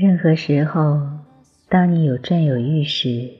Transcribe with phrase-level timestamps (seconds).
[0.00, 0.98] 任何时候，
[1.68, 3.32] 当你有占有欲时，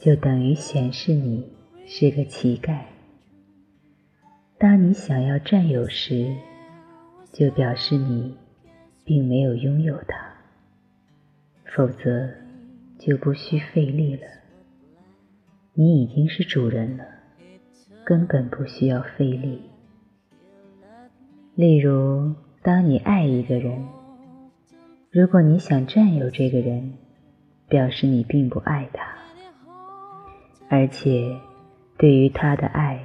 [0.00, 1.48] 就等于显示你
[1.86, 2.86] 是个乞丐；
[4.58, 6.34] 当你想要占有时，
[7.32, 8.36] 就表示你
[9.04, 10.34] 并没有拥有它。
[11.66, 12.28] 否则，
[12.98, 14.22] 就不需费力了。
[15.74, 17.04] 你已经是主人了，
[18.04, 19.62] 根本不需要费力。
[21.54, 23.84] 例如，当你爱一个人，
[25.14, 26.92] 如果你想占有这个人，
[27.68, 29.14] 表示你并不爱他，
[30.68, 31.38] 而且
[31.96, 33.00] 对于他的爱，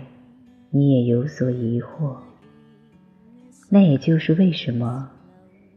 [0.72, 2.18] 你也有所疑惑。
[3.70, 5.12] 那也就是为什么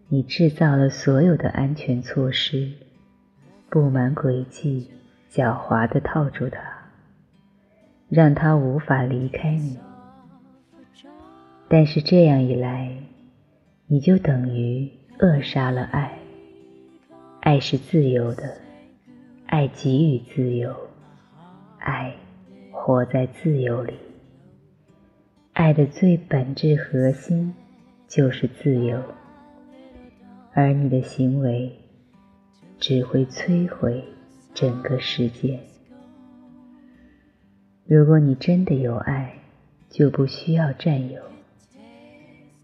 [0.09, 2.73] 你制造了所有的安全措施。
[3.69, 4.91] 布满诡计，
[5.31, 6.59] 狡猾地套住他，
[8.09, 9.77] 让他无法离开你。
[11.69, 12.97] 但是这样一来，
[13.87, 16.21] 你就等于扼杀了爱。
[17.45, 18.57] 爱是自由的，
[19.47, 20.73] 爱给予自由，
[21.81, 22.15] 爱
[22.71, 23.95] 活在自由里。
[25.53, 27.53] 爱的最本质核心
[28.07, 29.03] 就是自由，
[30.53, 31.77] 而你的行为。
[32.79, 34.03] 只会摧毁
[34.55, 35.61] 整个世界。
[37.87, 39.35] 如果你真的有爱，
[39.89, 41.23] 就不需要占有。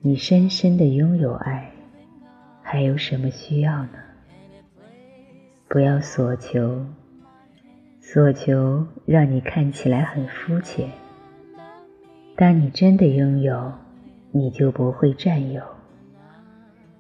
[0.01, 1.71] 你深深的拥有爱，
[2.62, 4.08] 还有什么需要呢？
[5.71, 6.87] 不要索求，
[8.01, 10.89] 索求让你看起来很肤浅。
[12.35, 13.75] 当你真的拥有，
[14.33, 15.63] 你就不会占有。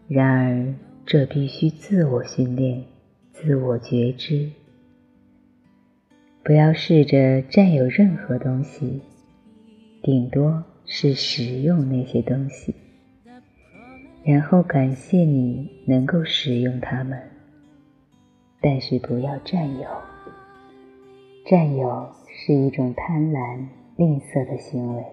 [0.06, 0.74] 然而，
[1.06, 2.84] 这必须自我训练。
[3.32, 4.50] 自我觉知，
[6.42, 9.00] 不要试着占有任何东西，
[10.02, 12.74] 顶多是使用那些东西，
[14.24, 17.37] 然后感谢你能够使用它们。
[18.60, 19.88] 但是不要占有，
[21.46, 25.04] 占有是一种贪婪、吝啬的行为。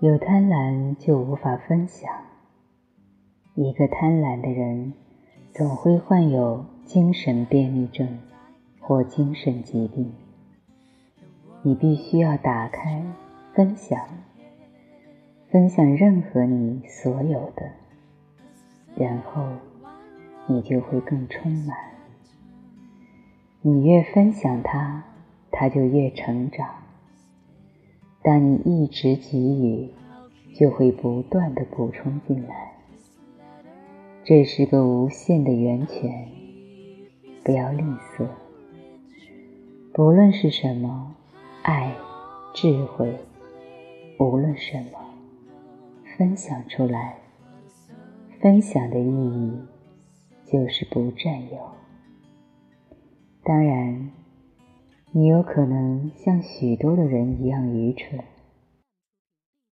[0.00, 2.10] 有贪婪就无法分享。
[3.54, 4.92] 一个贪婪的人。
[5.56, 8.18] 总会患有精神便秘症
[8.78, 10.12] 或精神疾病。
[11.62, 13.02] 你必须要打开
[13.54, 13.98] 分享，
[15.48, 17.70] 分享任何你所有的，
[18.96, 19.46] 然后
[20.48, 21.76] 你就会更充满。
[23.62, 25.04] 你越分享它，
[25.50, 26.68] 它就越成长。
[28.22, 29.90] 当你一直给予，
[30.54, 32.72] 就会不断的补充进来。
[34.24, 36.28] 这是个无限的源泉，
[37.44, 38.26] 不要吝啬。
[39.92, 41.14] 不论是什么，
[41.62, 41.94] 爱、
[42.52, 43.14] 智慧，
[44.18, 44.98] 无论什么，
[46.16, 47.16] 分享出来。
[48.40, 49.58] 分享的意义
[50.46, 51.58] 就是不占有。
[53.42, 54.10] 当然，
[55.12, 58.24] 你有可能像许多的人一样愚蠢，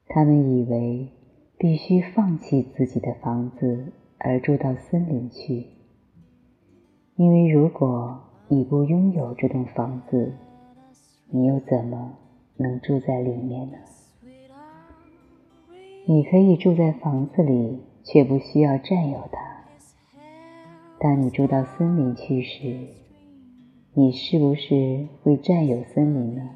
[0.07, 1.09] 他们以为
[1.57, 3.94] 必须放弃自己的房子。
[4.25, 5.66] 而住到森林去，
[7.17, 10.31] 因为如果你不拥有这栋房子，
[11.29, 12.13] 你又怎么
[12.56, 13.78] 能住在里面呢？
[16.06, 19.62] 你可以住在房子里，却不需要占有它。
[21.03, 22.87] 当你住到森林去时，
[23.93, 26.49] 你是不是会占有森林呢？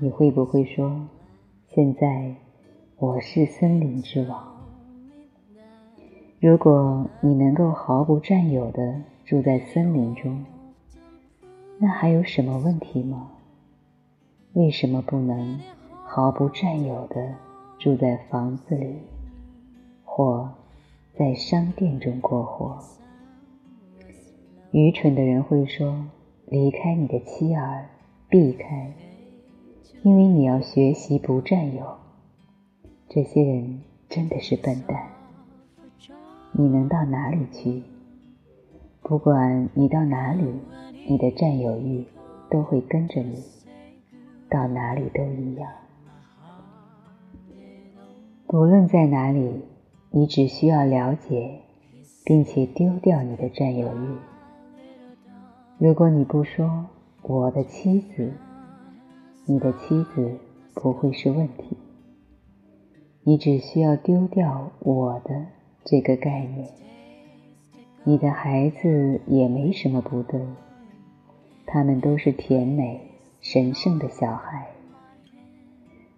[0.00, 1.06] 你会不会说
[1.72, 2.34] ：“现在
[2.98, 4.66] 我是森林之王？”
[6.42, 10.44] 如果你能够毫不占有的住在森林中，
[11.78, 13.30] 那还有什么问题吗？
[14.54, 15.56] 为什么不能
[16.02, 17.32] 毫不占有的
[17.78, 18.96] 住在房子里，
[20.04, 20.50] 或
[21.16, 22.76] 在商店中过活？
[24.72, 26.06] 愚蠢的人会说
[26.46, 27.88] ：“离开你的妻儿，
[28.28, 28.94] 避开，
[30.04, 31.96] 因为你要学习不占有。”
[33.10, 35.10] 这些人真的是笨蛋。
[36.52, 37.82] 你能到哪里去？
[39.02, 40.44] 不管你到哪里，
[41.08, 42.04] 你的占有欲
[42.48, 43.42] 都会跟着你，
[44.48, 45.68] 到哪里都一样。
[48.46, 49.62] 不论在哪里，
[50.10, 51.58] 你只需要了解，
[52.24, 54.16] 并且丢掉你的占有欲。
[55.82, 56.84] 如果你不说
[57.24, 58.34] “我的妻子”，
[59.48, 60.36] 你的妻子
[60.74, 61.74] 不会是问题。
[63.22, 65.46] 你只需要丢掉“我的”。
[65.82, 66.68] 这个概念，
[68.04, 70.38] 你的孩子也没什么不对，
[71.64, 73.00] 他们都是甜美、
[73.40, 74.68] 神圣的小孩，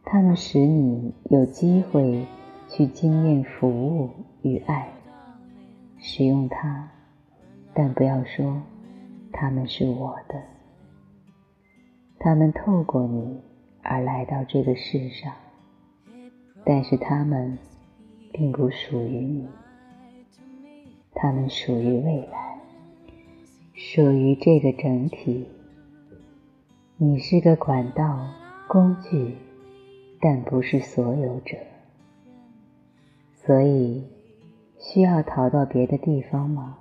[0.05, 2.27] 他们使你有机会
[2.69, 4.11] 去经验服务
[4.43, 4.89] 与爱，
[5.99, 6.91] 使用它，
[7.73, 8.61] 但不要说
[9.33, 10.43] 他们是我的。
[12.19, 13.41] 他们透过你
[13.83, 15.33] 而来到这个世上，
[16.65, 17.59] 但是他们
[18.33, 19.49] 并不属于你。
[21.15, 22.59] 他们属于未来，
[23.75, 25.49] 属于这个整体。
[26.97, 28.29] 你是个管道、
[28.69, 29.37] 工具，
[30.21, 31.57] 但不是所有者。
[33.35, 34.05] 所以，
[34.79, 36.79] 需要逃到别的地方吗？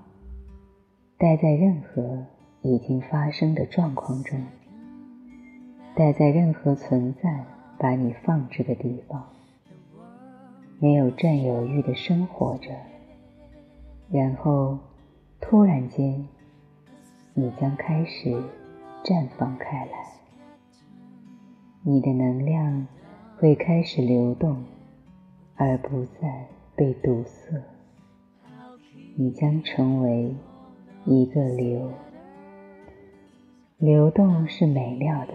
[1.18, 2.26] 待在任何
[2.64, 4.40] 已经发生的状况中，
[5.96, 7.44] 待在任何存在
[7.80, 9.28] 把你放置的地方，
[10.80, 12.70] 没有占有欲的生活着。
[14.12, 14.78] 然后，
[15.40, 16.28] 突然间，
[17.34, 18.30] 你将开始
[19.04, 19.92] 绽放开来，
[21.84, 22.86] 你的能量
[23.38, 24.64] 会开始流动，
[25.56, 27.60] 而不再被堵塞。
[29.16, 30.36] 你将成为
[31.06, 31.90] 一个流，
[33.82, 35.34] 流动是美妙的。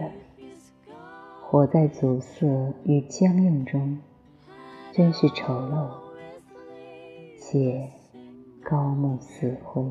[1.41, 3.99] 活在阻塞与僵硬中，
[4.93, 5.89] 真是丑陋，
[7.37, 7.89] 且。
[8.63, 9.83] 高木死灰。